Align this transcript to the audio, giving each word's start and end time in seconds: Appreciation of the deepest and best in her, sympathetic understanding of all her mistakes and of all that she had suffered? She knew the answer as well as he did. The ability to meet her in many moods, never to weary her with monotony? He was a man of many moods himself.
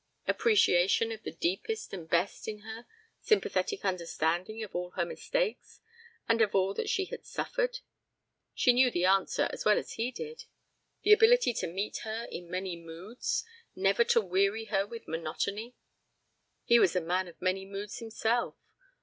Appreciation 0.27 1.11
of 1.11 1.21
the 1.21 1.31
deepest 1.31 1.93
and 1.93 2.09
best 2.09 2.47
in 2.47 2.61
her, 2.61 2.87
sympathetic 3.19 3.85
understanding 3.85 4.63
of 4.63 4.73
all 4.75 4.89
her 4.97 5.05
mistakes 5.05 5.79
and 6.27 6.41
of 6.41 6.55
all 6.55 6.73
that 6.73 6.89
she 6.89 7.05
had 7.05 7.23
suffered? 7.23 7.81
She 8.55 8.73
knew 8.73 8.89
the 8.89 9.05
answer 9.05 9.47
as 9.53 9.63
well 9.63 9.77
as 9.77 9.91
he 9.93 10.09
did. 10.09 10.45
The 11.03 11.13
ability 11.13 11.53
to 11.53 11.67
meet 11.67 11.97
her 11.97 12.25
in 12.31 12.49
many 12.49 12.75
moods, 12.75 13.45
never 13.75 14.03
to 14.05 14.21
weary 14.21 14.65
her 14.73 14.87
with 14.87 15.07
monotony? 15.07 15.75
He 16.63 16.79
was 16.79 16.95
a 16.95 17.01
man 17.01 17.27
of 17.27 17.39
many 17.39 17.63
moods 17.65 17.99
himself. 17.99 18.55